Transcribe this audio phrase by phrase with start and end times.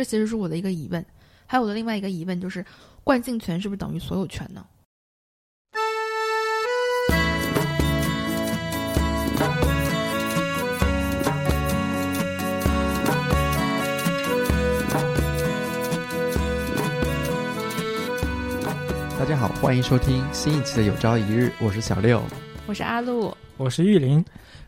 [0.00, 1.04] 这其实是我的一个疑问。
[1.44, 2.64] 还有我的另外一个疑问就是，
[3.04, 4.64] 惯性权是不是等于所有权呢？
[19.18, 22.22] 大家好，欢迎收听新一期的《有朝一日》，我是小六，
[22.70, 24.24] 我是阿路，我是玉林。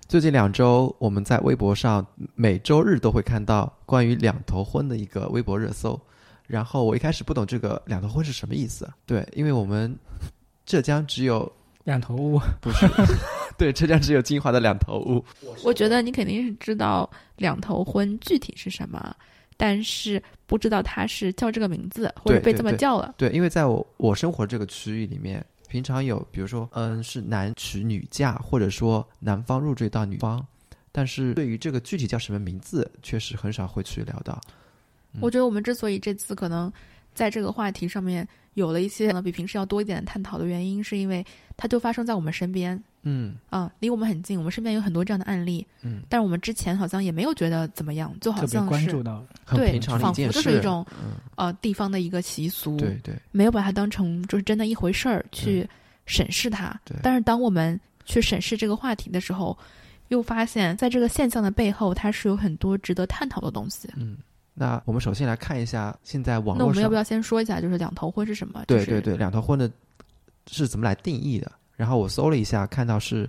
[0.09, 5.96] 最近两周，我们在微博上每周日都会看到关于两头婚的一个微博热搜。
[6.48, 9.97] 然后我一开始不懂这个两头婚是什么意思，对，因为我们
[10.66, 11.51] 浙江只有
[11.84, 12.88] 两头屋，不是，
[13.56, 15.25] 对，浙江只有金华的两头屋。
[15.62, 19.14] 我觉得你肯定是知道两头婚具体是什么，
[19.56, 23.14] 但是不知道它是叫这个名字或者被这么叫了。
[23.16, 25.41] 对，因为在我我生活这个区域里面。
[25.73, 30.47] 平常有，比如说，嗯，是男娶女嫁，或者说男方入赘到女方，
[30.93, 34.39] 但是对于这个具体叫什么名字，确实很少会去聊到。
[35.19, 36.71] 我觉得我们之所以这次可能
[37.15, 41.25] 在这个话题上面有了一些比平时要多一点的探讨的原因，是因为
[41.56, 42.79] 它就发生在我们身边。
[43.05, 45.67] 嗯啊，离我们很近，我们身边有很多这样的案例。
[45.83, 50.86] 嗯，但是我们之前好像也没有觉得怎么样，就好像关注到对，仿佛就是一种
[51.34, 52.77] 呃地方的一个习俗。
[52.77, 55.69] 对对，没有把它当成就是真的一回事儿去
[56.06, 56.78] 审视它。
[56.84, 59.56] 对，但是当我们去审视这个话题的时候，
[60.08, 63.89] 又发现在这个现象的背后，它是有很多值得探讨的东西。
[63.97, 64.19] 嗯，
[64.55, 66.58] 那我们首先来看一下现在网络。
[66.58, 68.62] 那我们要不要先说一下，就是两头婚是什么？
[68.69, 69.69] 对对对，两头婚的
[70.47, 71.50] 是怎么来定义的？
[71.77, 73.28] 然后我搜了一下，看到是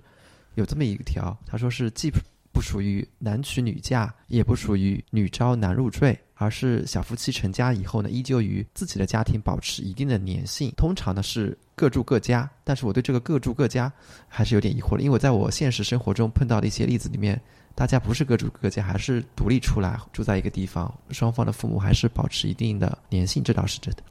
[0.55, 2.11] 有这么一条，他说是既
[2.51, 10.71] 不属于男娶女嫁，也不属于女招男入赘，而是小夫妻成家以后呢，依旧与自己的家庭保持一定的粘性。
[10.77, 13.91] 通常呢是各住各家，但是我对这个各住各家
[14.27, 17.41] 还是有点疑惑的，因为我在我现实生活中碰到的一些例子里面，
[17.73, 24.03] 大家不是各住各家，还是独立出来住在一个地方，双方的父母还是保持一定的粘性，这倒是真的。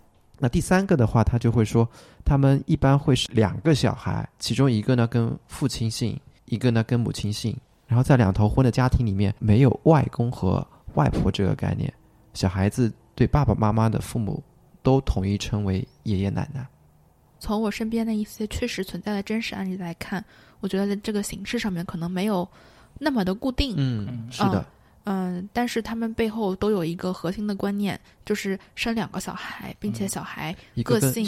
[0.43, 1.89] 那第三个的话，他就会说，
[2.25, 7.57] 他们一般会是两个小孩，其中一个呢跟父亲姓，一个呢跟母亲姓。
[7.87, 11.93] 然后在两头婚的家庭里面，没有外公和外婆这个概念，
[12.35, 14.43] 小孩子对爸爸妈妈的父母
[14.83, 16.67] 都统一称为爷爷奶奶。
[17.39, 20.25] 从我身边的一些确实存在的真实案例来看，
[20.59, 22.49] 我觉得在这个形式上面可能没有
[22.99, 23.77] 那么的固定。
[23.79, 24.59] 嗯，是的。
[24.59, 24.65] 嗯，
[25.53, 30.55] 但是他们背后都有一个核心的观念，就是生两个小孩，并且小孩
[30.85, 31.25] 个姓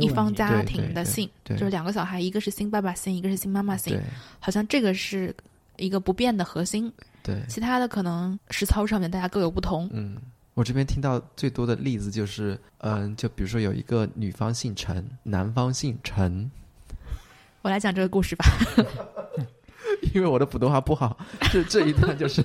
[0.00, 3.96] 一方家庭的性，就是两个小孩，一个是新爸爸姓，一个是新妈妈姓，
[4.40, 5.34] 好像这个是
[5.76, 6.92] 一个不变的核心。
[7.22, 9.88] 对，其他的可能实操上面大家各有不同。
[9.92, 10.16] 嗯，
[10.54, 16.50] 我这边听到最多的例子就是，嗯，就比如说有一个女方姓陈，男方姓陈。
[17.62, 18.44] 我来讲这个故事吧，
[20.12, 21.16] 因为我的普通话不好，
[21.52, 22.42] 这这一段就是。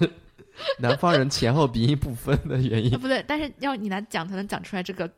[0.79, 5.09] 南方人前后鼻音不分的原因，不对，但是要你来讲才能讲出来这个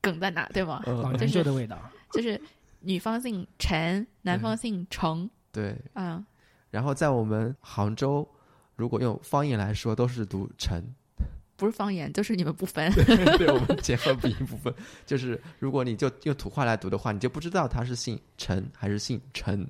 [0.00, 0.82] 梗在哪，对吗？
[0.86, 1.78] 老研究的味道，
[2.12, 2.40] 就是
[2.80, 6.24] 女方姓陈，男方姓程，对，嗯，
[6.70, 8.28] 然后在我们杭州，
[8.76, 10.82] 如果用方言来说，都是读陈，
[11.56, 12.92] 不是方言，就是你们不分，
[13.38, 14.72] 对我们前后鼻音不分，
[15.04, 19.68] 就是如果你就用土话来读的话，你就不知道他是姓陈还是姓陈。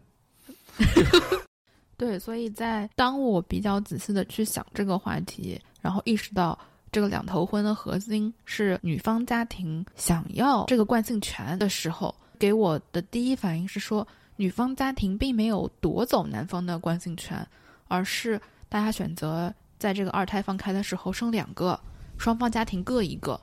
[1.99, 6.57] 对，所以在当我比较仔细的去想这个话题，然后意识到
[6.93, 17.45] 这个两头婚的核心是女方家庭想要这个惯性权的时候，给我的第一反应是说，女方家庭并没有夺走男方的惯性权，
[17.89, 21.79] 而是大家选择在这个二胎放开的时候生两个，
[22.17, 23.41] 双方家庭各一个。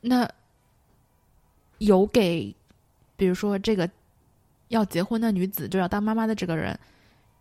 [0.00, 0.30] 那
[1.78, 2.54] 有给，
[3.16, 3.90] 比如说这个
[4.68, 6.78] 要结婚的女子，就要当妈妈的这个人。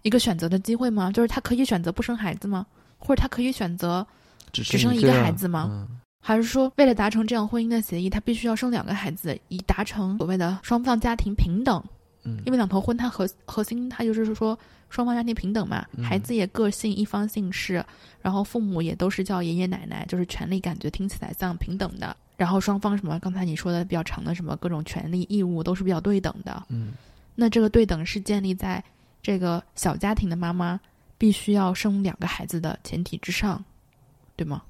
[0.05, 1.11] 一个选择的机会吗？
[1.11, 2.63] 就是他可以选择不生孩子吗？
[2.99, 4.05] 或者他可以选择
[4.53, 5.87] 只生一个孩子吗？
[6.21, 11.83] 还是说为了达成这样婚姻的协议，他必须要生两个孩子，以达成所谓的双方家庭平等？
[12.23, 14.57] 嗯，因为两头婚，它核核心它就是说
[14.91, 17.83] 双方家庭平等嘛，孩子也各姓一方姓氏，
[18.21, 22.15] 然后父母也都是叫爷爷奶奶，就是权利感觉听起来像平等的。
[22.37, 26.63] 然后双方什么刚才你说的比较长的什么各种权利义务都是比较对等的。
[26.69, 26.93] 嗯，
[27.33, 28.83] 那这个对等是建立在。
[29.25, 30.79] 这个小家庭的妈妈
[31.17, 33.65] 必须要生两个孩子的前提之上，
[34.35, 34.61] 对吗？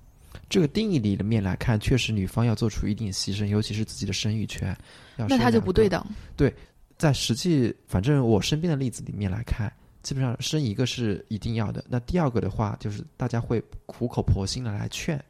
[0.47, 4.73] 这个定义里的面来看，确实女方要做出一定牺牲，尤其是自己的生育权。
[5.17, 6.01] 那他就不对等。
[6.37, 6.55] 对，
[6.97, 9.69] 在实际，反正我身边的例子里面来看，
[10.03, 11.83] 基本上生一个是一定要的。
[11.89, 15.21] 那第二个的话，就是大家会苦口婆心的来劝，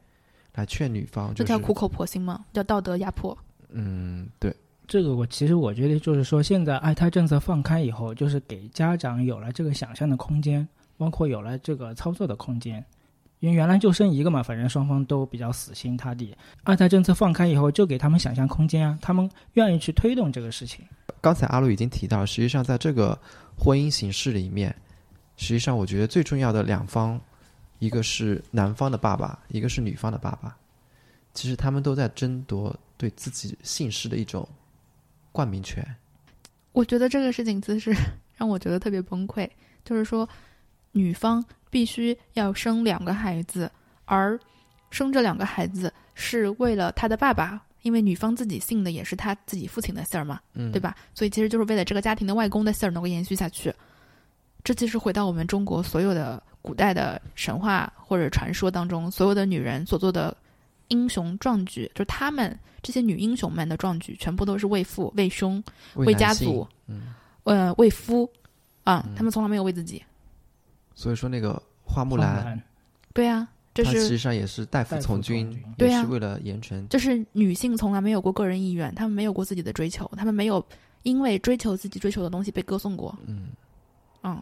[0.54, 1.34] 来劝女方。
[1.34, 2.46] 这叫苦口婆心吗？
[2.54, 3.36] 叫道德压迫？
[3.70, 4.56] 嗯，对。
[4.88, 10.68] 这个我其实我觉得就是说，现在二胎政策放开以后，就是给家长有了这个想象的空间，
[10.98, 12.84] 包括有了这个操作的空间。
[13.42, 16.36] 因为原来就生一个嘛，反正双方都比较死心塌地。
[16.64, 20.84] 二胎政策放开以后，就给他们想象空间啊，他们愿意去推动这个事情。
[21.22, 23.20] 刚才阿路已经提到，实际上在这个
[23.58, 24.74] 婚姻形式里面，
[25.36, 27.20] 实际上我觉得最重要的两方，
[27.80, 30.56] 一个是男方的爸爸，一个是女方的爸爸，
[31.34, 34.48] 其实他们都在争夺对自己姓氏的一种
[35.36, 35.86] 冠名权。
[36.72, 37.94] 我觉得这个事情其实
[38.38, 39.50] 让我觉得特别崩溃，
[39.84, 40.28] 就是说，
[40.94, 43.70] 女方必须要生两个孩子，
[44.06, 44.40] 而
[44.92, 50.80] 生这两个孩子是为了她的爸爸，因为女方自己姓的也是她自己父亲的姓儿嘛，嗯，对？
[50.80, 50.96] 吧？
[51.14, 53.74] 所以其实就是为了这个家庭的外公的姓儿能够延续下去。
[54.64, 60.36] 这其实回到我们中国所有的古代的神话或者传说当中，所有的女人所做的
[60.90, 65.64] 英雄壮举，就是他们这些女英雄们的壮举，全部都是为父、为兄、
[65.96, 68.30] 为家族，嗯，呃，为夫，
[68.84, 70.04] 啊，嗯他们从来没有为自己。
[70.94, 72.62] 所以说那个花木木兰，
[73.14, 76.88] 对啊，这是实际上也是代父从从军军，对啊是为了严惩。
[76.88, 80.66] 就是女性从来没有过个人意愿，她们没有过自己的追求，她们没有
[81.04, 83.18] 因为追求自己追求的东西被歌颂过。
[83.26, 83.48] 嗯，
[84.24, 84.42] 嗯，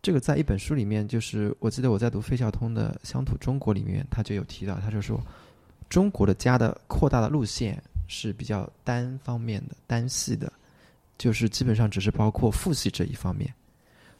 [0.00, 5.20] 这个在一本书里面，就是我记得我在读费孝通的《乡土中国》里面，他就有提到，他就说，
[5.92, 10.50] 中国的家的扩大的路线是比较单方面的、单系的，
[11.18, 13.52] 就是基本上只是包括父系这一方面。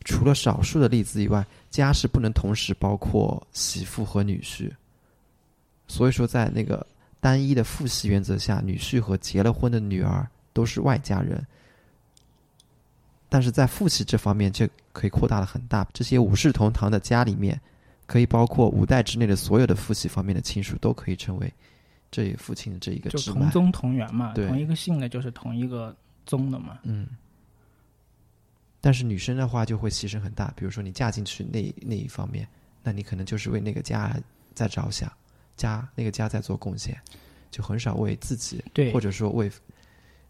[0.05, 4.71] 除了少数的例子以外，家是不能同时包括媳妇和女婿。
[5.89, 6.87] 所以说，在那个
[7.21, 11.43] 单一的父系原则下，女婿和结了婚的女儿都是外家人。
[13.31, 15.89] 但是在父系这方面，就可以扩大了很大。
[15.95, 17.59] 这些五世同堂的家里面，
[18.07, 21.53] 可以包括五代之内的所有的父系方面的亲属，都可以成为
[22.11, 23.41] 这一父亲的这一个就支脉。
[23.41, 25.97] 同宗同源嘛，对同一个姓的就是同一个
[26.27, 26.79] 宗的嘛。
[26.83, 27.07] 嗯。
[28.81, 32.47] 但是女生的话就会牺牲很大，比如说你嫁进去那那一方面，
[32.83, 34.17] 那你可能就是为那个家
[34.55, 35.11] 在着想，
[35.57, 37.01] 家那个家在做贡献，
[37.49, 39.49] 就很少为自己，对或者说为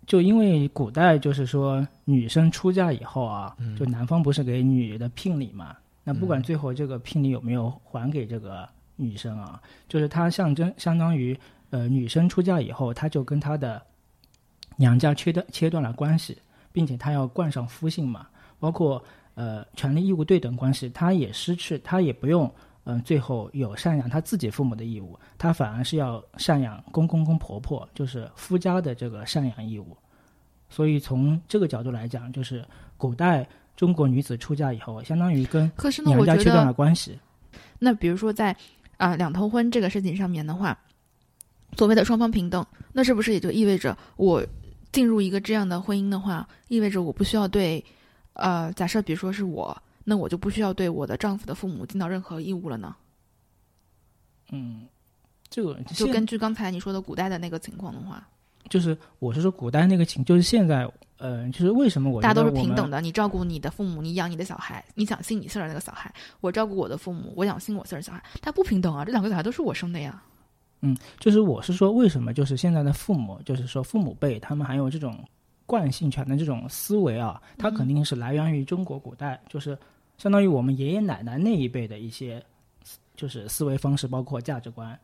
[0.07, 5.75] 就因为古代就是说女生出嫁以后啊，嗯就男方不是给女的聘礼嘛？
[6.05, 6.43] 那不管嗯。
[6.43, 11.39] 最后这个聘礼有没有还给这个女生啊，就是它象征相当于
[11.71, 13.81] 呃女生出嫁以后，她就跟她的
[14.77, 16.37] 娘家切断切断了关系，
[16.73, 18.27] 并且她要冠上夫姓嘛，
[18.59, 19.03] 包括
[19.35, 22.53] 呃权利义务对等关系，她也失去，她也不用
[22.85, 29.97] 嗯、最后有赡养她自己父母的义务，她反而是要赡养公公公婆婆，就是夫家的这个赡养义务。
[30.69, 32.65] 所以从这个角度来讲，就是
[32.97, 33.47] 古代
[33.77, 35.71] 中国女子出嫁以后，相当于跟
[36.05, 37.19] 娘家切断了得，关系。
[37.79, 38.57] 那比如说在
[38.99, 40.79] 啊、两头婚这个事情上面的话，
[41.77, 44.45] 所谓的双方平等，那是不是也就意味着我
[44.93, 47.85] 进入一个这样的婚姻的话，意味着我不需要对，
[48.35, 52.95] 呃，假设比如说是我，那我就不需要对我的丈夫的父母尽到任何义务了呢？
[54.53, 54.87] 嗯，
[55.49, 58.25] 这个就根据刚才你说的古代的那个情况的话，
[58.69, 60.89] 就是我是说古代那个情，就是现在，
[61.23, 63.01] 呃，就是为什么我大家都是平等的。
[63.01, 69.05] 你照顾你的父母，你养你的小孩，你想姓你姓儿的那个小孩，我照顾我的父母，我养姓我姓儿的小孩，他不平等啊！
[69.05, 70.21] 这两个小孩都是我生的呀。
[70.81, 75.17] 嗯就是我是说，为什么就是现在的父母，就是说父母辈他们还有这种
[75.65, 79.79] 惯性权的这种思维啊，它肯定是来源于中国古代，就是
[80.19, 82.45] 相当于我们爷爷奶奶那一辈的一些，
[83.15, 84.99] 就是思维方式，包括价值观。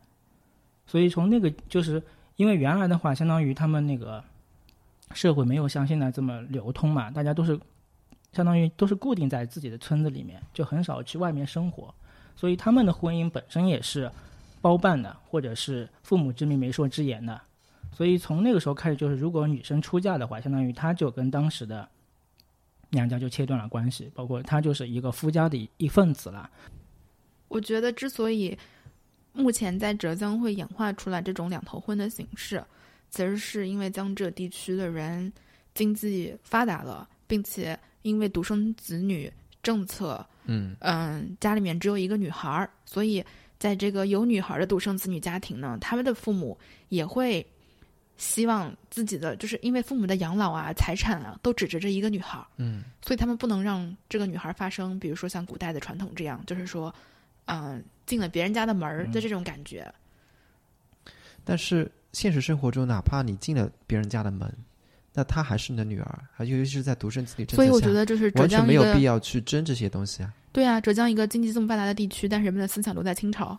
[0.85, 2.03] 所以从那个就是
[2.35, 4.21] 因为原来的话，相当于他们那个
[5.13, 7.59] 社会没有像现在这么流通嘛，大家都是
[8.31, 11.93] 相当于都是固定在自己的村子里面，就很少去外面生活，
[12.35, 14.11] 所以他们的婚姻本身也是
[14.61, 17.41] 包办的，或者是父母之命媒妁之言的。
[17.91, 21.89] 所以从那个时候开始，就是如果女生出嫁的话，相当于她就跟当时的
[22.91, 26.49] 娘家就切断了关系，包括她就是一个夫家的一份子了。
[27.47, 28.55] 我觉得之所以
[29.33, 32.63] 目前在浙江会演化出来这种两头婚的形式，
[33.09, 35.31] 其实是因为江浙地区的人
[35.73, 43.23] 经济发达了，并且因为独生子女政策，嗯嗯，家里面只有一个女孩儿，所以
[43.57, 46.57] 在这个有女孩儿的独生子女家庭呢，他们的父母
[46.89, 47.45] 也会
[48.17, 56.93] 希望自己的，就是因为父母的养老啊、财产啊都指着这一个女孩儿，嗯所以他们不能让这个女孩发生，比如说像古代的传统这样，就是说，
[57.45, 59.91] 嗯、进了别人家的门儿的这种感觉。
[61.43, 64.51] 但是现实生活中，哪怕你进了别人家的门，
[65.13, 70.33] 那她还是你的女儿，还尤其是在独生子女政策下，所以我觉得就是完全没有必要去争这些东西啊。
[70.51, 73.57] 对啊，浙江一个经济这么发达的地区，但是人们的思想都在清朝。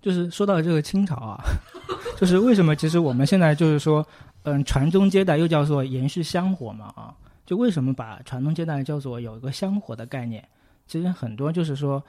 [0.00, 1.42] 就是说到这个清朝啊，
[2.20, 4.06] 就是为什么其实我们现在就是说，
[4.42, 7.14] 嗯，传宗接代又叫做延续香火嘛啊，
[7.46, 10.46] 就为什么把传宗接代叫做有一个香火的概念？
[10.86, 12.02] 其实很多就是说，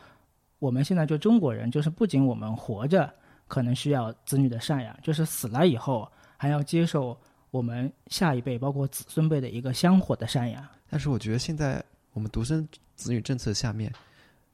[0.60, 3.14] 我们现在就中国人，就是不仅我们活着
[3.48, 7.18] 可能需要子女的赡养，就是死了以后还要接受
[7.52, 10.66] 我们下一辈包括子孙辈的一个香火的赡养。
[10.90, 11.84] 但是我觉得现在
[12.14, 13.92] 我们独生子女政策下面，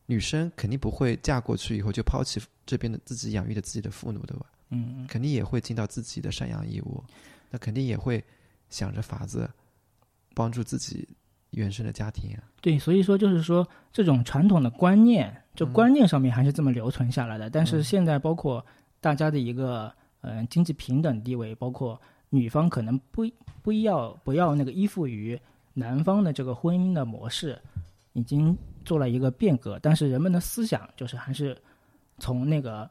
[0.05, 4.45] 女生肯定不会嫁过去以后就抛弃这边的自己养育的自己的父母，对吧？
[4.69, 7.03] 嗯，肯定也会尽到自己的赡养义务，
[7.49, 8.23] 那肯定也会
[8.69, 9.49] 想着法子
[10.33, 11.07] 帮助自己
[11.49, 12.43] 原生的家庭啊。
[12.61, 17.49] 对，所以说就是说这种传统的观念，就嗯观念上面还是这么留存下来的。
[17.49, 18.65] 但是嗯现在包括
[19.01, 19.91] 大家的一个
[20.21, 23.25] 嗯、经济平等地位，包括女方可能不
[23.63, 25.39] 不要不要那个依附于
[25.73, 27.59] 男方的这个婚姻的模式，
[28.13, 28.55] 已经
[28.85, 29.79] 做了一个变革。
[29.81, 31.59] 但是人们的思想就是还是
[32.19, 32.87] 从那个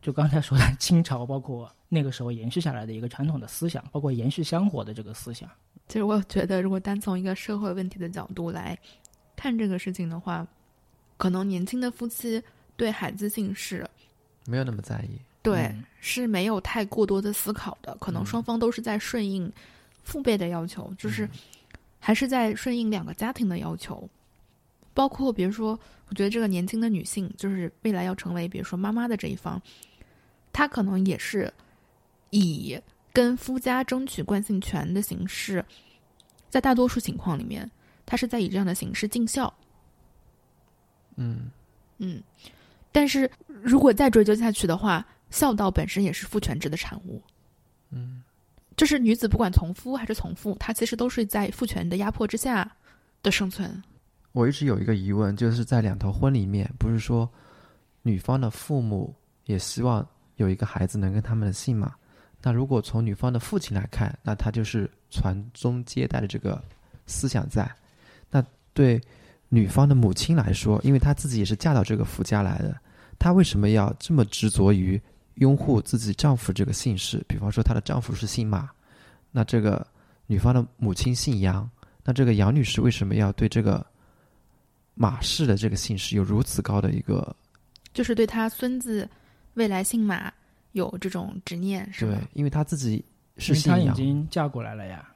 [0.00, 5.46] 就刚才说的清朝，包括那个时候延续下来的一个传统的思想，包括延续香火的这个思想。
[5.88, 8.78] 其实我觉得，如果单从一个社会问题的角度来
[9.36, 10.46] 看这个事情的话，
[11.18, 12.42] 可能年轻的夫妻
[12.74, 13.86] 对孩子姓氏
[14.46, 15.18] 没有那么在意。
[15.42, 19.50] 对、嗯是没有太过多的思考的，可能嗯双方都是在顺应
[20.02, 21.28] 父辈的要求，就是
[22.00, 24.08] 还是在顺应两个家庭的要求。
[24.94, 29.60] 包括比如说，我觉得这个年轻的女性，就是未来要成为比如说妈妈的这一方，
[30.52, 31.52] 她可能也是
[32.30, 32.78] 以
[33.12, 35.64] 跟夫家争取惯性权的形式，
[36.50, 37.70] 在大多数情况里面，
[38.04, 39.52] 她是在以这样的形式尽孝。
[41.16, 41.50] 嗯，
[41.98, 42.22] 嗯，
[42.92, 43.28] 但是
[43.62, 47.20] 如果再追究下去的话，孝道本身也是父权制的产物。
[47.90, 48.22] 嗯，
[48.76, 52.70] 就是女子不管从夫还是从父，她其实都是在父权的压迫之下
[53.22, 53.82] 的生存。
[54.32, 57.28] 我一直有一个疑问，就是在两头婚里面，不是说
[58.02, 60.06] 女方的父母也希望
[60.36, 61.94] 有一个孩子能跟他们的姓嘛？
[62.42, 66.62] 那如果从女方的父亲来看，那他就是传宗接代的这个
[67.06, 67.70] 思想在。
[68.30, 69.00] 那对
[69.48, 72.74] 女方的母亲来说，因为她自己也是嫁到这个夫家来的，
[73.22, 75.00] 她为什么要这么执着于
[75.34, 77.24] 拥护自己丈夫这个姓氏？
[77.28, 78.68] 比方说，她的丈夫是姓马，
[79.30, 79.86] 那这个
[80.26, 81.70] 女方的母亲姓杨，
[82.02, 83.86] 那这个杨女士为什么要对这个
[84.94, 87.36] 马氏的这个姓氏有如此高的一个
[87.94, 89.08] 就是对她孙子
[89.54, 90.32] 未来姓马
[90.72, 92.18] 有这种执念，是对？？
[92.32, 93.04] 因为她自己
[93.36, 95.08] 是她已，经嫁过来了呀，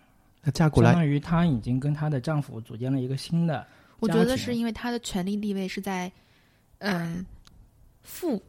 [0.42, 3.66] 她嫁过来，相当于她已经跟她的丈夫组建了一个新的。
[3.98, 6.12] 我觉得是因为她的权力地位是在
[6.78, 7.26] 嗯
[8.06, 8.42] 父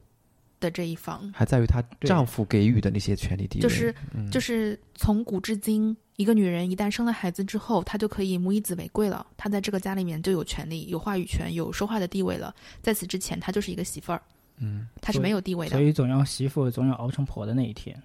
[0.61, 12.55] 的这一方，还在于她丈夫给予的那些权利地位，就是嗯就是从古至今，一个女人一旦生了孩子之后，她就可以母以子为贵了，她在这个家里面就有权利、有话语权、有说话的地位了。
[12.81, 14.21] 在此之前，她就是一个媳妇儿，
[14.57, 15.81] 嗯，她是没有地位的所。
[15.81, 18.01] 以总要媳妇总要熬成婆的那一天。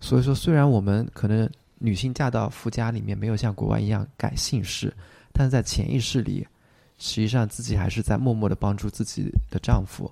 [0.00, 4.92] 所以说，虽然我们可能女性嫁到夫家里面没有像国外一样改姓氏，
[5.32, 6.46] 但是在潜意识里，
[6.98, 10.10] 实际上自己还是在默默的帮助自己的丈夫，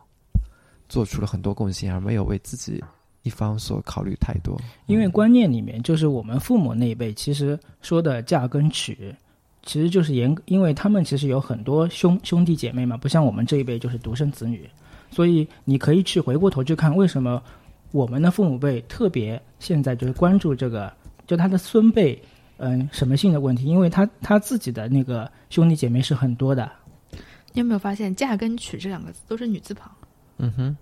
[0.88, 2.83] 做出了很多贡献，而没有为自己
[3.23, 4.61] 一方所考虑太多。
[4.87, 9.14] 因为观念里面，就是我们父母那一辈，其实说的嫁跟娶，
[9.62, 14.69] 其实就是严，因为他们其实有很多兄兄弟姐妹嘛，不像我们这一辈就是独生子女，
[15.11, 17.43] 所以你可以去回过头去看，为什么
[17.93, 20.93] 我们的父母辈特别现在就是关注这个，
[21.26, 22.23] 就他的孙辈，
[22.58, 26.70] 嗯，什么性的问题，因为他他自己的那个兄弟姐妹是很多的，
[27.52, 29.90] 你有没有发现“嫁”跟“娶”这两个字都是女字旁，
[30.38, 30.76] 嗯哼，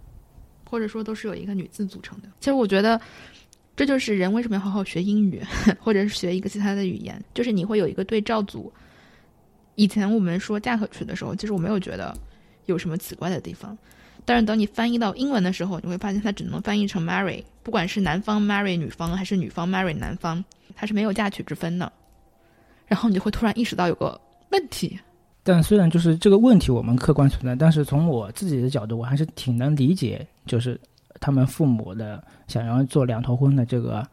[0.69, 2.29] 或者说都是有一个女字组成的？
[2.41, 3.01] 其实我觉得，
[3.75, 5.43] 这就是人为什么要好好学英语，
[5.81, 8.73] 或者是学一个其他的语言，就是你会有一个对照组。
[9.75, 12.15] 以前我们说“嫁”和“娶”的时候，其实我没有觉得
[12.67, 13.77] 有什么奇怪的地方。
[14.25, 21.91] 但是等你翻译到英文的时候，你会发现它只能翻译成 marry，不管是男方 marry 女方，还是女方 marry 男方，它是没有嫁娶之分的。
[22.87, 24.99] 然后你就会突然意识到有个问题，
[25.43, 30.79] 但虽然就是这个问题我们客观存在，但是从我自己的角度，我还是挺能理解，就是
[31.21, 34.07] 他们父母的想要做两头婚的这个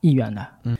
[0.00, 0.46] 意愿的。
[0.62, 0.78] 嗯，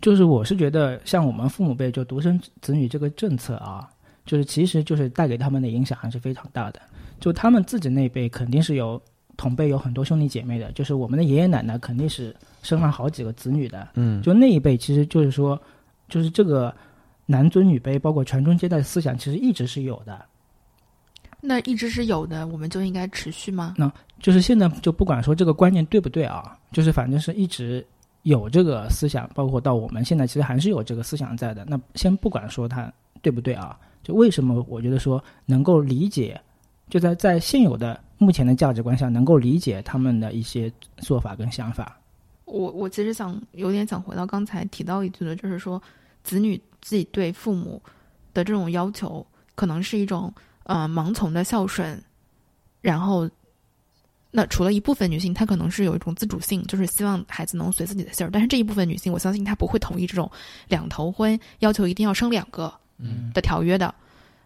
[0.00, 3.88] 就是我是觉得，像我们父母辈就独生子女这个政策啊，
[4.26, 6.80] 就是其实就是带给他们的影响还是非常大的。
[7.18, 9.00] 就他们自己那辈肯定是有
[9.36, 15.60] 同辈有很多兄弟姐妹的，就是我们的爷爷奶奶肯定是生了好几个子女的，嗯，就那一辈，其实就是说，
[16.08, 16.74] 就是这个
[17.26, 20.24] 男尊女卑，包括传宗接代的思想，其实一直是有的。
[21.40, 23.74] 那一直是有的，我们就应该持续吗？
[23.76, 27.86] 那就是现在就不管说这个观念对不对啊，就是反正是一直
[28.22, 31.62] 有这个思想，包括到我们现在其实还是有这个思想在的。
[31.68, 36.40] 那先不管说它对不对啊，就为什么我觉得说能够理解，
[36.94, 41.98] 就在在现有的目前的价值观下，能够理解他们的一些做法跟想法。
[42.44, 45.82] 我我其实想有点想回到刚才提到一句的，就是说
[46.22, 47.82] 子女自己对父母
[48.32, 50.32] 的这种要求，可能是一种
[50.62, 52.00] 呃盲从的孝顺，
[52.80, 53.28] 然后，
[54.30, 60.30] 那除了一部分女性，她可能是有一种自主性，就是希望孩子能随自己的姓儿，但是这一部分女性，我相信她不会同意这种
[60.68, 63.92] 两头婚，要求一定要生两个嗯的条约的。
[63.98, 64.03] 嗯，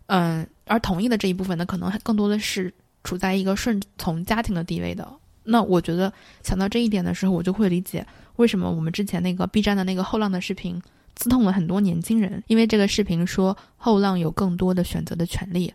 [0.08, 2.72] 嗯而同意的这一部分呢，可能更多的是
[3.04, 5.08] 处在一个顺从家庭的地位的。
[5.44, 6.12] 那我觉得
[6.42, 10.82] 想到这一点的时候，我就会理解为什么我们之前那个 B 站的那个后浪的视频
[11.16, 15.72] 刺痛了很多年轻人，因为这个视频说后浪有更多的选择的权利。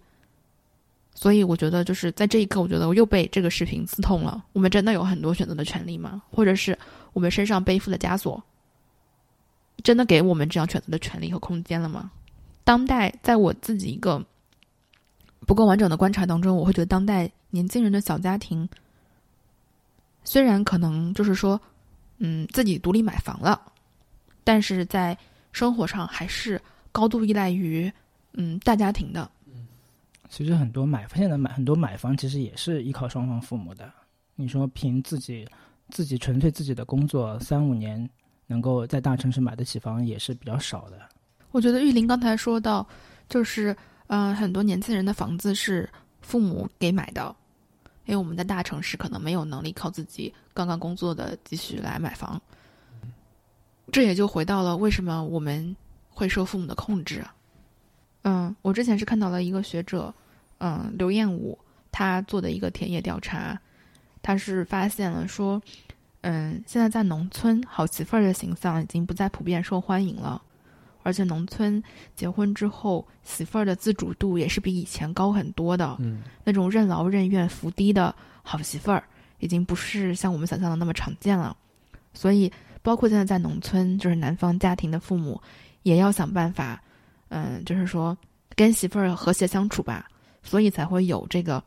[1.16, 4.44] 所以我觉得，就是在这一刻，我觉得我又被这个视频刺痛了。
[4.52, 6.22] 我们真的有很多选择的权利吗？
[6.32, 6.78] 或者是
[7.14, 8.44] 我们身上背负的枷锁，
[9.84, 12.12] 真的给我们这样选择的权利和空间了吗？
[12.64, 14.26] 当代，在我自己一个
[15.46, 18.68] 不够完整的观察当中，我会觉得当代年轻人的小家庭，
[20.24, 21.60] 虽然可能就是说，
[22.20, 23.62] 嗯，自己独立买房了，
[24.44, 25.18] 但是在
[25.52, 27.92] 生活上还是高度依赖于
[28.34, 29.30] 嗯大家庭的。
[30.30, 33.92] 其实很多买现在买很多买房，其实也是依靠双方父母的。
[34.36, 35.48] 你说凭自己
[35.90, 38.10] 自己纯粹自己的工作三五年
[38.48, 40.98] 能够在大城市买得起房，也是比较少的。
[41.54, 42.86] 我觉得玉林刚才说到，
[43.30, 43.76] 就是
[44.08, 45.88] 嗯、很多年轻人的房子是
[46.22, 47.34] 父母给买的，
[48.06, 52.42] 因为我们在大城市可能没有能力靠自己刚刚工作的积蓄来买房。
[53.92, 55.76] 这也就回到了为什么我们
[56.10, 57.24] 会受父母的控制。
[58.24, 60.12] 嗯，我之前是看到了一个学者，
[60.58, 61.58] 嗯，刘彦武
[61.92, 63.60] 他做的一个田野调查，
[64.24, 65.62] 他是发现了说，
[66.22, 70.42] 嗯，现在在农村好媳妇儿的形象已经不再普遍受欢迎了。
[71.04, 71.82] 而且农村
[72.16, 75.96] 结婚之后，媳妇儿的自主度也是比以前高很多的。
[76.00, 79.04] 嗯那种任劳任怨、伏低的好媳妇儿，
[79.40, 81.56] 已经不是像我们想象的那么常见了。
[82.14, 85.42] 所以，包括现在在农村，就是男方家庭的父母，
[85.84, 86.82] 也要想办法，
[87.30, 88.18] 嗯，就是说
[88.56, 90.08] 跟媳妇儿和谐相处吧。
[90.46, 91.64] 所以才会有这个，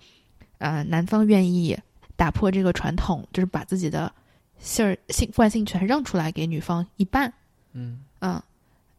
[0.58, 1.74] 呃，男方愿意
[2.14, 4.12] 打破这个传统，就是把自己的
[4.58, 7.32] 姓儿姓惯性权让出来给女方一半。
[7.72, 8.42] 嗯嗯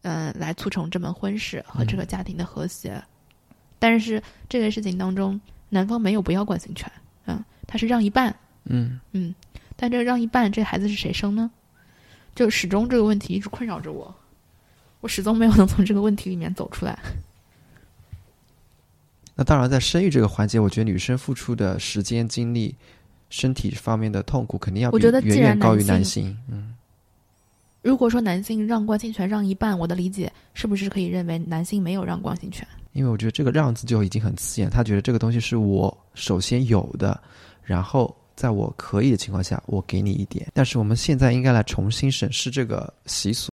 [0.08, 3.04] 嗯，来促成这门婚事和这个家庭的和谐。
[3.78, 6.90] 但是这个事情当中，男方没有不要管性权，
[7.26, 9.36] 嗯，他是让一半，嗯嗯，
[9.76, 11.52] 但这个让一半，这孩子是谁生呢？
[12.34, 14.16] 就始终这个问题一直困扰着我，
[15.02, 16.98] 我始终没有能从这个问题里面走出来。
[19.36, 22.74] 那当然，在生育这个环节，我觉得女生付出的时间、精力、
[23.30, 26.36] 身体方面的痛苦，肯定要比我觉得远远高于男性。
[26.48, 26.74] 嗯，
[27.88, 32.68] 如果说男性让惯性权让一半，我的理解是不是可以认为男性没有让惯性权？
[32.92, 37.18] 因为我觉得这个“让”字就已经很刺眼，他觉得这个东西是我首先有的，
[37.64, 40.46] 然后在我可以的情况下，我给你一点。
[40.54, 43.54] 但是我们现在应该来重新审视这个习俗。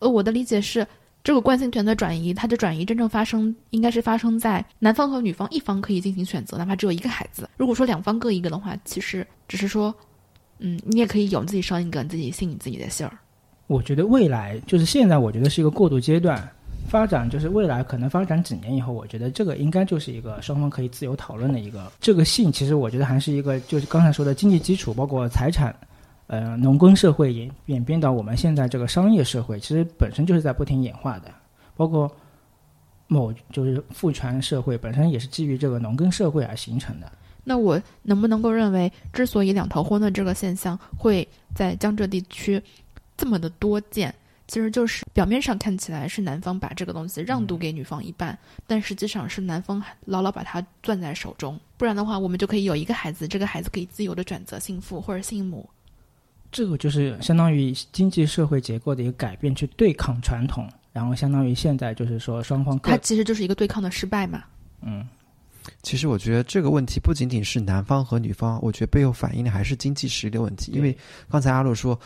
[0.00, 0.86] 呃，我的理解是，
[1.24, 7.48] 这个惯性权的转移，它的转移真正发生，应该是发生在男方和女方一方可以进行选择，哪怕只有一个孩子。
[7.56, 9.94] 如果说两方各一个的话，其实只是说，
[10.58, 13.16] 嗯，你也可以有自己生一个，你自己信你自己的姓儿。
[13.66, 16.46] 我觉得未来就是现在，我觉得是一个过渡阶段，
[16.88, 25.74] 发展就是未来可能发展几年以后，我觉得这个应该就是一个双方可以自由讨论的一个这个性，其实我觉得还是一个就是刚才说的经济基础，包括财产，
[26.26, 31.32] 呃，农耕社会演演变到我们现在这个商业社会，其实本身就是在不停演化的，
[31.76, 32.10] 包括
[33.06, 37.10] 某就是父权社会本身也是基于这个农耕社会而形成的。
[37.44, 42.62] 那我能不能够认为，之所以两头婚的这个现象会在江浙地区
[43.22, 44.12] 这么的多见，
[44.48, 51.56] 其实就是表面上看起来是男方把这个东西让渡给女方一半，但实际上是男方牢牢把它攥在手中。
[51.76, 55.70] 不然的话，我们就可以有一个孩子，这个孩子可以自由的选择姓父或者姓母。
[56.50, 64.42] 这个就是相当于经济社会结构的一个改变，去对抗传统，然后相当于现在就是说双方各它其实就是一个对抗的失败嘛。
[64.80, 65.06] 嗯。
[65.80, 70.72] 其实我觉得这个问题不仅仅是男方和女方，我觉得背后反映的还是经济实力的问题。
[70.72, 70.96] 因为
[71.30, 71.96] 刚才阿洛说，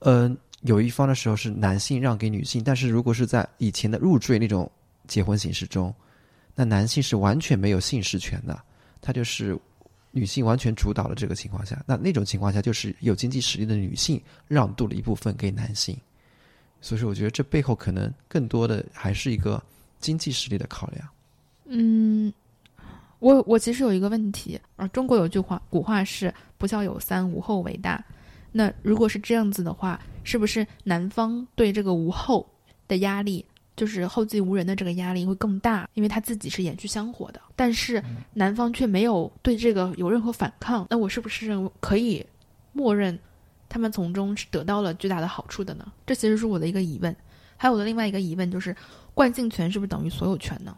[0.00, 4.70] 嗯、有一方的时候是男性让给女性，但是如果是在以前的入赘那种
[5.06, 5.94] 结婚形式中，
[6.54, 8.58] 那男性是完全没有姓氏权的，
[9.02, 9.58] 他就是
[10.10, 15.94] 女性完全主导的这个情况下，那那种情况下就是有经济实力的女性让渡了一部分给男性，
[16.80, 19.62] 所以说我觉得这背后可能更多的还是一个
[20.00, 21.06] 经济实力的考量。
[21.66, 22.32] 嗯，
[23.18, 28.02] 我我其实有一个问题啊，中国有句话，古话是“不孝有三，无后为大”。
[28.50, 32.44] 那如果是这样子的话，是不是男方对这个无后
[32.88, 33.44] 的压力，
[33.76, 35.88] 就是后继无人的这个压力会更大？
[35.94, 42.26] 因为他自己是延续香火的，但是男方却没有对这个有任何反抗，那我是不是可以
[42.72, 43.16] 默认
[43.68, 45.92] 他们从中是得到了巨大的好处的呢？
[46.06, 47.14] 这其实是我的一个疑问。
[47.56, 48.74] 还有我的另外一个疑问就是，
[49.14, 50.76] 惯性权是不是等于所有权呢？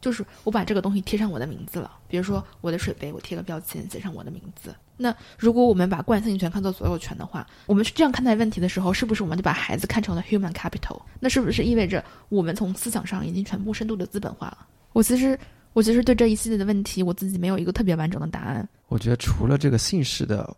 [0.00, 4.74] 就是我把这个东西贴上我的名字了，比如说我的水杯，我贴个标签，写上我的名字。
[4.96, 11.00] 那如果我们把惯性权看作所有权的话，我们是这样看待问题的时候，是不是我们就把孩子看成了 human capital？
[11.18, 14.66] 那是不是意味着我们从思想上已经全部深度的资本化了？
[14.92, 15.36] 我其实，
[15.72, 18.68] 我其实对这一系列的问题，我自己没有一个特别完整的答案。
[18.88, 20.54] 我觉得除了这个姓氏的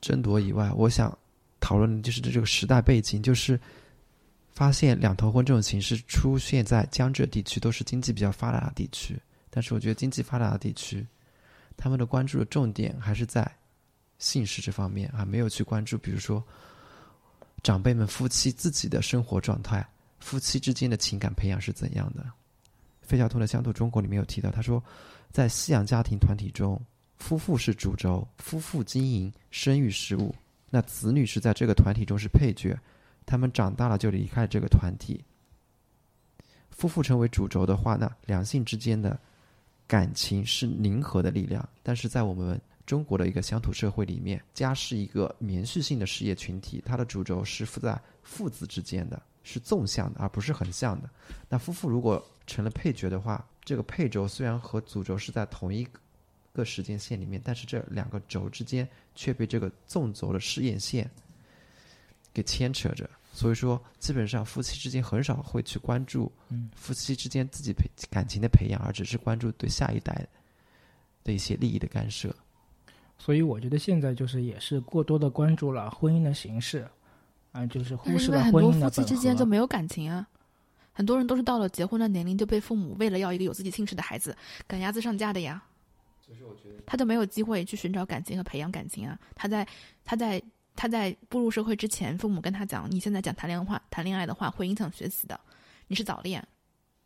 [0.00, 1.16] 争夺以外，我想
[1.60, 3.58] 讨论的就是这个时代背景，就是
[4.52, 9.18] 发现两头婚这种形式出现在江浙地区，都是经济比较发达的地区。
[9.48, 11.06] 但是我觉得经济发达的地区，
[11.76, 13.50] 他们的关注的重点还是在。
[14.18, 16.42] 姓氏这方面啊，没有去关注，比如说
[17.62, 19.86] 长辈们夫妻自己的生活状态，
[20.20, 22.24] 夫妻之间的情感培养是怎样的？
[23.02, 24.82] 费孝通的《乡土中国》里面有提到，他说，
[25.30, 26.80] 在西洋家庭团体中，
[27.18, 30.34] 夫妇是主轴，夫妇经营生育事务，
[30.70, 32.76] 那子女是在这个团体中是配角，
[33.26, 35.22] 他们长大了就离开这个团体。
[36.70, 39.18] 夫妇成为主轴的话，那两性之间的
[39.86, 42.58] 感情是凝合的力量，但是在我们。
[42.86, 51.10] 中国的一个乡土社会里面，家是一个连续性的事业群体，它的主轴是附在父子之间的，是纵向的，而不是横向的。
[51.48, 55.86] 那夫妇如果成了配角的话，这个配轴虽然和主轴是在同一
[56.52, 61.10] 个时间线里面，但是这两个轴之间却被这个纵轴的事业线
[62.32, 63.10] 给牵扯着。
[63.32, 66.32] 所以说，基本上夫妻之间很少会去关注
[66.74, 70.26] 夫妻之间自己培感情的培养，而只是关注对下一代
[71.24, 72.34] 的一些利益的干涉。
[73.18, 76.86] 所以我觉得现在就是也是过多的关注了婚姻的形式，
[77.52, 80.26] 啊，就是忽视了婚姻的夫妻之间就没有感情啊，
[80.92, 85.62] 很多人都是到了结婚的年龄就被父母为了要一个有自己姓氏的孩子赶鸭子上架的呀。
[86.28, 89.18] 就是我觉得他就没有机会去寻找感情和培养感情啊。
[89.34, 89.66] 他在
[90.04, 90.42] 他在
[90.74, 95.38] 他在步入社会之前，父母跟他讲，你现在讲谈恋爱话谈恋爱的话会影响学习的，
[95.86, 96.44] 你是早恋。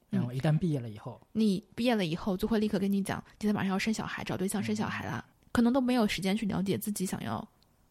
[0.08, 5.24] 然后一旦毕业了以后，你毕业了以后就会立刻跟你讲，今天马上要生小孩，找对象生小孩了。
[5.52, 7.46] 可能都没有时间去了解自己想要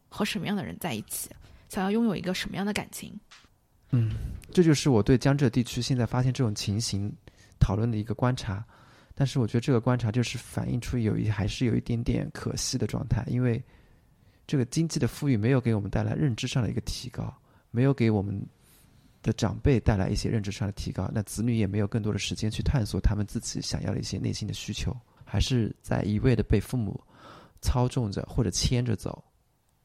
[0.08, 1.30] 和什么样的人在一起，
[1.68, 3.12] 想要拥有一个什么样的感情。
[3.90, 4.10] 嗯，
[4.52, 7.12] 这就是我对江浙地区现在发现这种情形
[7.58, 8.64] 讨论的一个观察。
[9.14, 13.62] 但是我觉得这个观察就是反映出有一还是有一点点可惜的状态，因为
[14.46, 17.36] 这个经济的富裕没有给我们带来认知上的一个提高，
[17.70, 18.40] 没有给我们
[19.22, 26.98] 的长辈带来一些认知上的提高，那子女也没有更多的时间去探索他们自己想要的一些内心的需求，还是在一味的被父母。
[27.60, 29.22] 操纵着或者牵着走，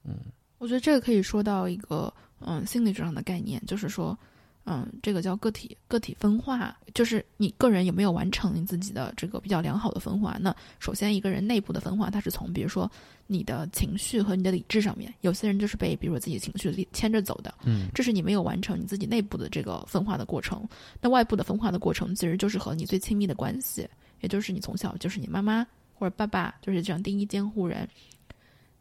[0.03, 0.15] 嗯，
[0.57, 4.17] 我觉得这个可以说到一个嗯心理学上的概念，就是说，
[4.63, 10.37] 嗯，这个叫个体个体分化，就是你个人有没有完成你自己的这个比较良好的分化。
[10.39, 12.89] 那首先一个人内部的分化，它是从比如说
[13.27, 20.67] 你的情绪和你的理智上面，有些人就是被比如说自己情绪牵着走的，嗯，这是你没有完成你自己内部的这个分化的过程。
[21.01, 23.87] 那外部的分化的过程，其实就是和你最亲密的关系，
[24.21, 25.67] 也就是你从小就是你妈妈。
[25.97, 27.87] 或者爸爸就是这样第一监护人，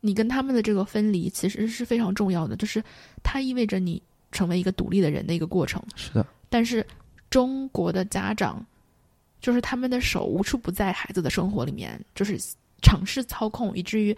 [0.01, 2.83] 你跟他们的这个分离其实是非常重要的，就是
[3.23, 5.83] 它意味着你成为一个独立的人的一个过程。
[5.95, 6.85] 是的，但是
[7.31, 8.65] 中国的家长
[9.41, 12.37] 就是他们的手无处不在孩子的生活里面，就是
[12.83, 14.15] 尝试操控，以至于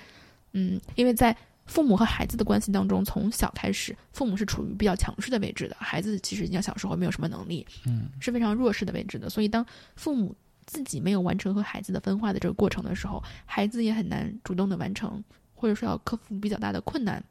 [0.52, 10.34] 嗯，因为在父母和孩子的关系当中，从小开始，父母是处于比较强势的位置的，孩子其实你小时候没有什么能力，嗯，是非常弱势的位置的，所以当父母。
[10.66, 15.22] 自己没有完成和孩子的分化的这个过程的时候，孩子也很难主动的完成，
[15.54, 17.22] 或者说要克服比较大的困难，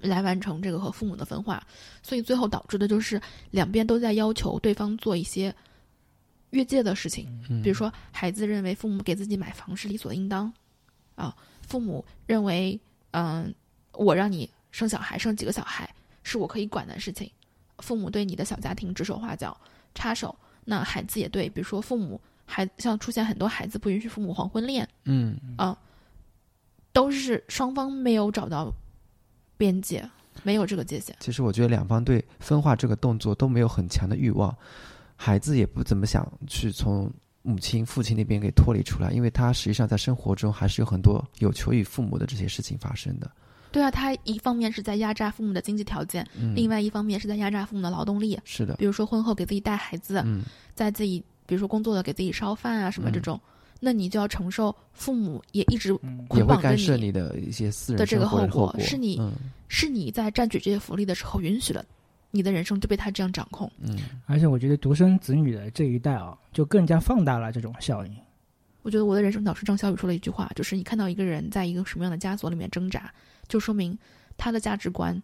[0.00, 1.64] 来完成这个和父母的分化。
[2.02, 3.20] 所以最后导致的就是
[3.52, 5.54] 两边都在要求对方做一些
[6.50, 7.28] 越界的事情，
[7.62, 10.52] 比如说孩子认为父母给自己买房是理所应当，
[11.14, 11.34] 啊，
[11.66, 12.78] 父母认为
[13.12, 13.54] 嗯，
[13.92, 15.88] 我让你生小孩生几个小孩
[16.24, 17.30] 是我可以管的事情，
[17.78, 19.56] 父母对你的小家庭指手画脚
[19.94, 20.36] 插手。
[20.64, 25.76] 那孩子也对，比如说父母，孩像出现很多孩子不允许父母黄昏恋，嗯啊，
[26.92, 28.72] 都是双方没有找到
[29.56, 30.08] 边界，
[30.42, 31.14] 没有这个界限。
[31.20, 34.56] 其实我觉得两方对分化这个动作都没有很强的欲望，
[35.16, 43.30] 孩子也不怎么想去从母亲、父亲那边给脱离出来，因为他实际上在生活中还是有很多有求于父母的这些事情发生的。
[43.74, 48.38] 对啊，他一方面是在压榨父母的经济条件，另外一方面是在压榨父母的劳动力。
[48.44, 50.24] 是的，比如说婚后给自己带孩子，
[50.76, 53.40] 在自己比如说工作的给自己烧饭啊什么这种，
[53.80, 55.92] 那你就要承受父母也一直
[56.28, 58.72] 捆绑着你的一些私人的这个后果。
[58.78, 59.20] 是你
[59.66, 61.84] 是你在占取这些福利的时候允许了，
[62.30, 63.68] 你的人生就被他这样掌控。
[63.80, 68.16] 嗯，而且我觉得独生子女的这一代啊，就更加放大了这种效应。
[68.82, 73.12] 我觉得我的人生导师张小雨说了一句话，就是你看到一个人在一个什么样的枷锁里面挣扎。
[73.48, 73.98] 就说明
[74.36, 75.22] 他的价值观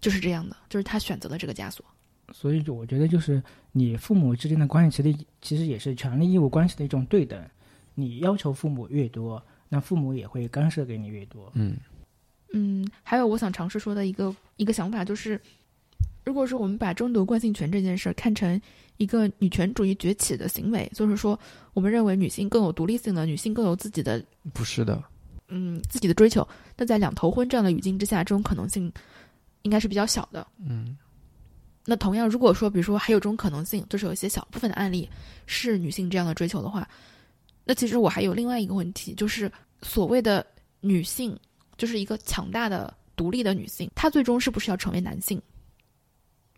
[0.00, 1.84] 就是这样的，就是他选择了这个枷锁。
[2.32, 7.42] 所以就我觉得就是你父母之间的关系，其实其实也是权利义务关系的一种对等。
[7.94, 11.50] 你要求父母越多，那父母也会干涉给你越多。
[11.54, 11.76] 嗯
[12.52, 15.40] 嗯，还有我想尝试说的一个一个想法就是，
[16.24, 18.60] 如果说我们把争夺惯性权这件事儿看成
[18.96, 21.38] 一个女权主义崛起的行为，就是说
[21.74, 25.02] 我们认为女性更有独立性了，女性更有自己的不是的，
[25.50, 28.92] 嗯自己的追求，那在两头婚这样的语境之下，这种可能性
[29.62, 30.46] 应该是比较小的。
[30.64, 30.96] 嗯
[31.84, 35.08] 那同样，如果说比如说还有这种可能性，就是有一些小部分的案例
[35.46, 36.88] 是女性这样的追求的话，
[37.64, 39.50] 那其实我还有另外一个问题，就是
[39.82, 40.46] 所谓的
[40.80, 41.36] 女性，
[41.78, 45.40] 就是一个强大的、独立的女性，她最终是不是要成为男性？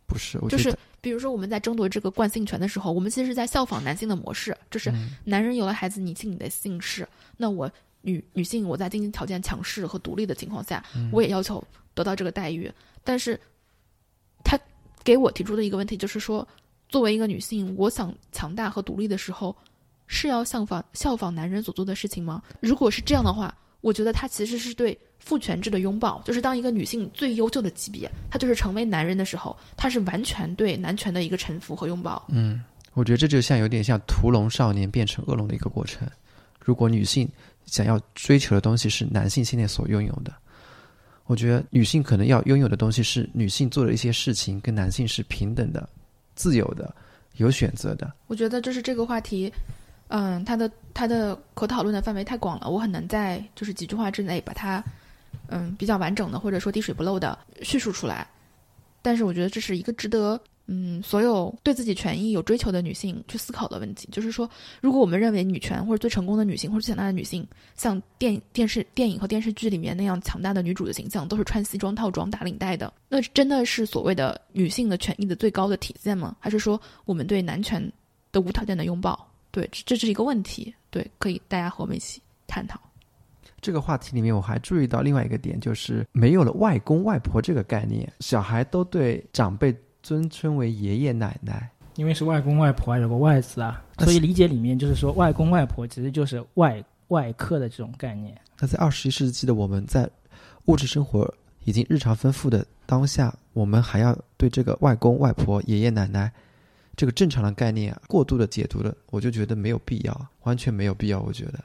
[0.06, 7.70] 不是，我就是比如说我们在争夺这个惯性权的时候，我们其实是在效仿男性的模式，就是嗯男人有了孩子，你姓你的姓氏，那我
[8.02, 11.62] 女女性我在经济条件强势和独立的情况下，嗯我也要求
[11.94, 12.70] 得到这个待遇。
[13.02, 13.38] 但是，
[14.44, 14.58] 他
[15.02, 16.46] 给我提出的一个问题就是说，
[16.88, 19.56] 作为一个女性，我想强大和独立的时候，
[20.06, 22.42] 是要效仿效仿男人所做的事情吗？
[22.60, 32.24] 如果是这样的话，我觉得他其实是对父权制的拥抱，就是当一个女性最优秀的级别，她就是成为男人的时候，她是完全对男权的一个臣服和拥抱。
[32.28, 32.62] 嗯，
[32.94, 36.08] 我觉得这就像有点像屠龙少年变成恶龙的一个过程。
[36.64, 37.28] 如果女性
[37.66, 40.32] 想要追求的东西是男性现在所拥有的，
[41.26, 45.88] 我觉得女性可能要拥有的东西是女性做的一些事情跟男性是平等的、
[46.34, 46.94] 自由的、
[47.36, 48.12] 有选择的。
[48.26, 49.52] 我觉得就是这个话题，
[50.08, 54.82] 嗯，它的它的可讨论的范围太广了，我很难在就是几句话之内把它，
[55.48, 58.26] 嗯，比较完整的或者说滴水不漏的叙述出来。
[59.00, 60.40] 但是我觉得这是一个值得，
[60.74, 64.08] 嗯，所有对自己权益有追求的女性去思考的问题。
[64.10, 64.48] 就是说，
[64.80, 76.34] 如果我们认为女权或者最成功的女性或者最强大的女性，像电电视、电影和电视剧里面那样强大的女主的形象，都是穿西装套装、打领带的，那真的是所谓的女性的权益的最高的体现吗？
[76.40, 77.92] 还是说我们对男权
[78.32, 79.28] 的无条件的拥抱？
[79.50, 80.74] 对，这这是一个问题。
[80.88, 82.80] 对，可以大家和我们一起探讨。
[83.60, 91.70] 这个话题里面，我还注意到另外一个点，就是没有了外公外婆这个概念，小孩都对长辈尊称为爷爷奶奶。
[91.96, 98.34] 因为是外公外婆啊，有个外字啊，所以理解里面就是说外公外婆其实就是外外客的这种概念。
[98.58, 100.08] 那在二十一世纪的我们，在
[100.64, 101.32] 物质生活
[101.64, 106.32] 已经日常丰富的当下，我们还要对这个外公外婆、爷爷奶奶
[106.96, 111.20] 这个正常的概念啊过度的解读了，我就觉得没有必要，完全没有必要。
[111.20, 111.62] 我觉得，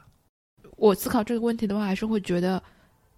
[0.76, 2.62] 我思考这个问题的话，还是会觉得，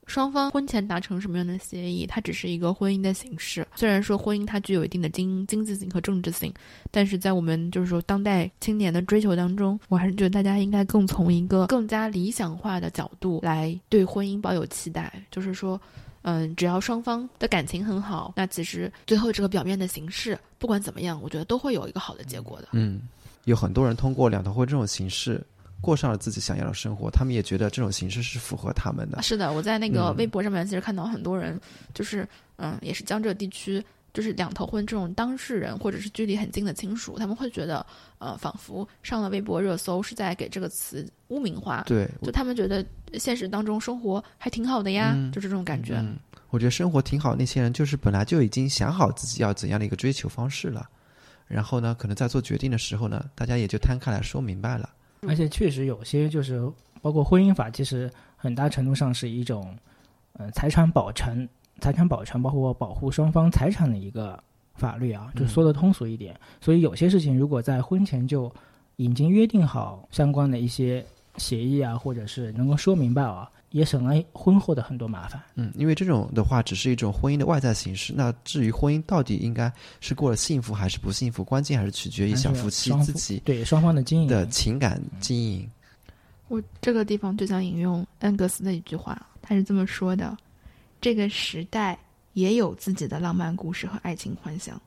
[0.09, 3.65] 双方婚前达成什么样的协议，它只是一个婚姻的形式。
[3.75, 6.53] 虽然说婚姻它具有一定的经经济性和政治性，
[6.89, 15.79] 但是在我们就是说当代青年的追求当中，我还是觉得大家应该更从一个更加理想化的角度来对婚姻抱有期待，就是说。
[16.21, 22.67] 嗯，只要双方的感情很好，那其实最后这个表面的形式，不管怎么样，我觉得都会有一个好的结果的。
[22.73, 23.03] 嗯，
[23.45, 25.41] 有很多人通过两头婚这种形式
[25.81, 29.21] 过上了自己想要的生活，他们也觉得这种形式是符合他们的。
[29.21, 31.59] 是的，我在那个嗯微博上面其实看到很多人，
[31.93, 37.85] 就是嗯，也是江浙地区，就是两头婚这种当事人或者是距离很近的亲属，他们会觉得，
[38.17, 45.95] 呃，仿佛上了微博热搜是在给这个词污名化，对，就他们觉得现实当中生活还挺好的呀，嗯就是这种感觉。
[45.95, 46.17] 嗯，
[46.49, 50.89] 我觉得生活挺好，那些人就是本来就已经想好自己要怎样的一个追求方式了，
[51.47, 54.89] 然后呢，可能在做决定的时候呢，大家也就摊开来说明白了。
[55.27, 56.61] 而且确实有些就是
[57.01, 59.77] 包括婚姻法，其实很大程度上是一种，
[60.33, 61.47] 呃，财产保全、
[61.79, 64.41] 财产保全，包括保护双方财产的一个
[64.75, 66.39] 法律啊，就嗯说的通俗一点。
[66.61, 68.51] 所以有些事情如果在婚前就
[68.95, 71.05] 已经约定好相关的一些
[71.37, 75.41] 协议啊，或者是能够说明白啊，也省了婚后的很多麻烦。
[75.55, 85.69] 嗯，因为这种的话只是一种婚姻的外在形式，那至于婚姻到底应该是过得幸福还是不幸福，关键还是取决于小夫妻自己对双方的经营的情感经营。
[86.47, 90.35] 我这个地方就想引用恩格斯的一句话，他是这么说的
[90.99, 91.95] ：“这个时代
[92.33, 94.81] 也有自己的浪漫故事和爱情幻想，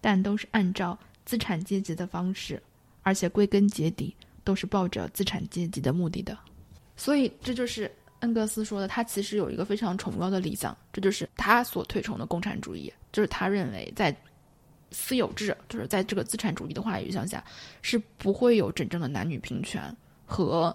[0.00, 2.62] 但都是按照资产阶级的方式，
[3.02, 6.38] 而且归根结底都是抱着资产阶级的目的的。”
[6.96, 7.90] 所以这就是
[8.24, 14.16] 恩格斯说的，他其实有一个非常崇高的理想，这就是他所推崇的共产主义，就是他认为在
[14.90, 17.44] 私有制，就是在这个资产主义的话语向下，
[17.82, 20.74] 是不会有真正的男女平权和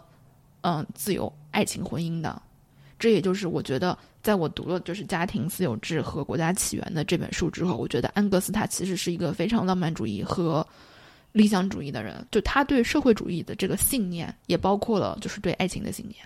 [0.61, 2.39] 嗯自由爱情婚姻的。
[2.99, 10.65] 这也就是我觉得，在我读了就是《家庭私有制和国家起源》的这本书之后，我觉得安格斯他其实是一个非常浪漫主义和
[11.31, 16.19] 理想主义的人，就他对社会主义的这个信念，也包括了就是对爱情的信念。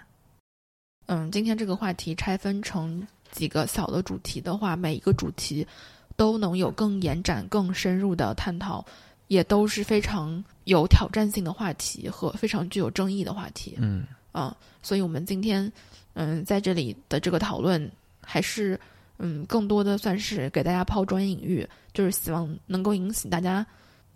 [1.05, 5.67] 嗯，今天这个话题拆分成几个小的主题的话，每一个主题
[6.15, 8.85] 都能有更延展、更深入的探讨，
[9.27, 13.75] 也都是非常有挑战性的话题和非常具有争议的话题。
[13.79, 15.71] 嗯啊，所以我们今天
[16.13, 18.79] 嗯在这里的这个讨论，还是
[19.17, 23.65] 嗯更多的算是给大家抛砖引玉，就是希望能够引起大家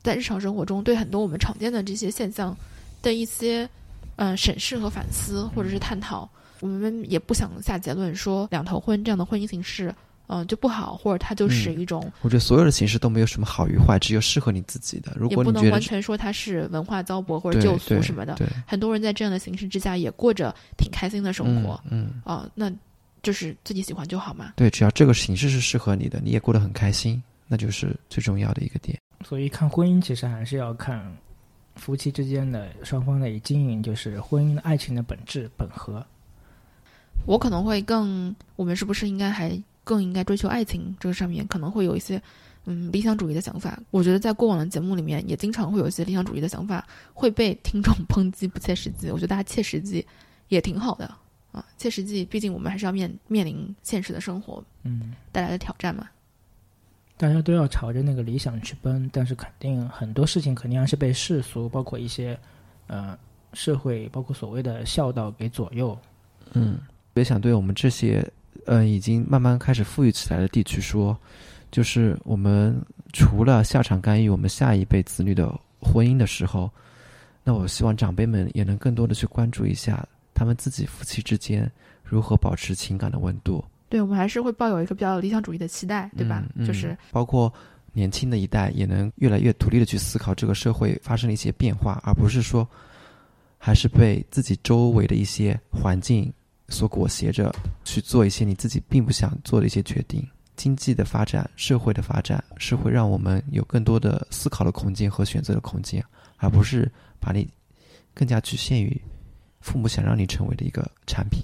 [0.01, 2.55] 在日常生活中对很多我们常见的这些现象
[3.01, 3.69] 的一些
[4.15, 6.29] 嗯审视和反思，或者是探讨。
[6.61, 9.93] 我们也不想下结论说两头婚这样的婚姻形式，
[10.27, 15.13] 嗯、就不好，或者它就是嗯一种，我觉得所有的形式都没有什么好与坏，只有适合你自己的。
[15.15, 18.35] 如也不能果你觉得这完全说它是文化糟粕或者对旧俗什么的。
[18.65, 21.79] 很多人在这样的形式之下也过着挺开心的生活。
[21.89, 22.71] 嗯，嗯啊，那
[23.23, 24.53] 就是自己喜欢就好嘛。
[24.57, 28.99] 对，只要这个形式是适合你的，你也过得很开心，那就是最重要的一个点。
[29.25, 31.01] 所以看婚姻其实还是要看
[31.75, 36.05] 夫妻之间的双方的经营，就是婚姻的爱情的本质本和。
[37.25, 42.21] 我可能会更，我们是不是应该还更应该追求爱情这个上面，可能会有一些
[42.65, 43.79] 嗯理想主义的想法。
[43.91, 49.09] 我觉得在过往的节目里面，也经常会有一些理想主义的想法会被听众抨击不切实际。
[49.09, 50.05] 我觉得大家切实际
[50.47, 51.05] 也挺好的
[51.51, 56.07] 啊，切实际，毕竟我们还是要面面临现实的生活嗯，带来的挑战嘛。
[57.17, 62.39] 大家都要朝着那个理想去奔，但是肯定很多事情肯定还是被世俗，包括一些
[62.85, 63.17] 呃
[63.53, 65.97] 社会，包括所谓的孝道给左右。
[66.53, 66.77] 嗯，
[67.19, 68.25] 也想对我们这些
[68.65, 71.17] 呃已经慢慢开始富裕起来的地区说，
[71.71, 72.75] 就是我们
[73.13, 76.69] 除了下场干预我们下一辈子女的婚姻的时候，
[77.43, 81.69] 那我希望长辈们也能更多的去关注一下他们自己夫妻之间
[82.03, 86.43] 如何保持情感的温度，对，我们还是会抱有一个比较理想主义的期待，对吧？
[86.55, 87.51] 嗯嗯就是包括
[87.93, 92.67] 年轻的一代也能越来越独立的去思考这个社会发生了一些变化，而不是说
[93.57, 96.31] 还是被自己周围的一些环境
[96.69, 97.53] 所裹挟着
[97.83, 100.25] 去做一些你自己并不想做的一些决定。
[100.55, 106.03] 经济的发展、社会的发展是会让我们有更多的思考的空间和选择的空间，
[106.37, 107.47] 而不是把你
[108.13, 108.99] 更加局限于
[109.61, 111.43] 父母想让你成为的一个产品。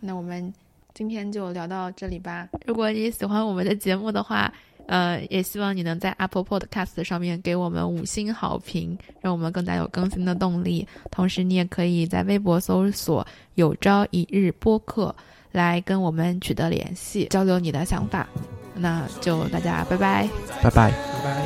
[0.00, 0.50] 那我们
[0.94, 2.48] 今天就聊到这里吧。
[2.64, 4.50] 如果你喜欢我们的节目的话，
[4.86, 10.86] 呃，也希望你能在 Apple Podcast 上面给我们五星好评，让我们更加有更新的动力。
[11.10, 15.14] 同时，你也可以在微博搜索“有朝一日播客”
[15.52, 18.26] 来跟我们取得联系，交流你的想法。
[18.74, 20.28] 那就大家拜拜。
[20.62, 20.90] 拜拜。
[20.90, 21.42] 拜拜。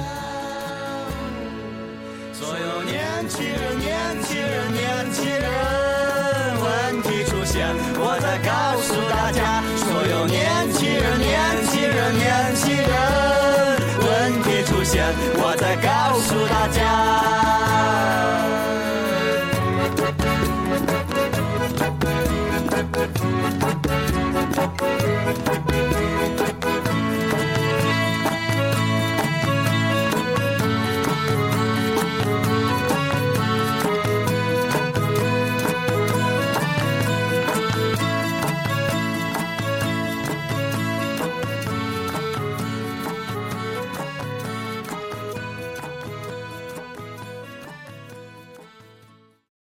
[2.32, 5.42] 所有年轻人，年轻人，年轻人，
[6.60, 7.66] 问题出现，
[7.96, 9.62] 我在告诉大家，